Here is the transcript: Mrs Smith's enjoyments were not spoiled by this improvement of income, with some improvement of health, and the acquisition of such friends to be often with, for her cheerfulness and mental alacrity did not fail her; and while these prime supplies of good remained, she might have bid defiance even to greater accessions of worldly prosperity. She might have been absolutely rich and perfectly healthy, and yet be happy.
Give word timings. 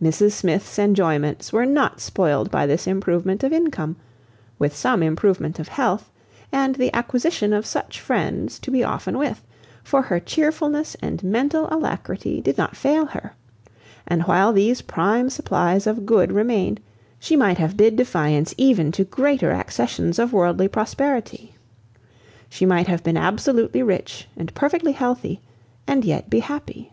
Mrs 0.00 0.30
Smith's 0.34 0.78
enjoyments 0.78 1.52
were 1.52 1.66
not 1.66 2.00
spoiled 2.00 2.48
by 2.48 2.64
this 2.64 2.86
improvement 2.86 3.42
of 3.42 3.52
income, 3.52 3.96
with 4.56 4.72
some 4.76 5.02
improvement 5.02 5.58
of 5.58 5.66
health, 5.66 6.12
and 6.52 6.76
the 6.76 6.94
acquisition 6.94 7.52
of 7.52 7.66
such 7.66 8.00
friends 8.00 8.60
to 8.60 8.70
be 8.70 8.84
often 8.84 9.18
with, 9.18 9.44
for 9.82 10.02
her 10.02 10.20
cheerfulness 10.20 10.94
and 11.02 11.24
mental 11.24 11.66
alacrity 11.72 12.40
did 12.40 12.56
not 12.56 12.76
fail 12.76 13.06
her; 13.06 13.34
and 14.06 14.22
while 14.26 14.52
these 14.52 14.80
prime 14.80 15.28
supplies 15.28 15.88
of 15.88 16.06
good 16.06 16.30
remained, 16.30 16.78
she 17.18 17.34
might 17.34 17.58
have 17.58 17.76
bid 17.76 17.96
defiance 17.96 18.54
even 18.56 18.92
to 18.92 19.02
greater 19.02 19.50
accessions 19.50 20.20
of 20.20 20.32
worldly 20.32 20.68
prosperity. 20.68 21.56
She 22.48 22.64
might 22.64 22.86
have 22.86 23.02
been 23.02 23.16
absolutely 23.16 23.82
rich 23.82 24.28
and 24.36 24.54
perfectly 24.54 24.92
healthy, 24.92 25.40
and 25.84 26.04
yet 26.04 26.30
be 26.30 26.38
happy. 26.38 26.92